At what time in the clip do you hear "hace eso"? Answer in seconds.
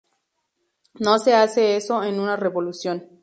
1.35-2.03